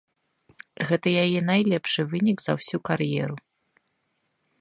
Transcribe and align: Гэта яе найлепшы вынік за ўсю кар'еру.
Гэта 0.91 1.07
яе 1.23 1.39
найлепшы 1.49 2.01
вынік 2.13 2.37
за 2.45 2.51
ўсю 2.61 2.77
кар'еру. 2.89 3.37